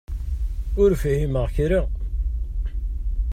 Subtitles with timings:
[0.81, 1.81] Ur fhimeɣ kra.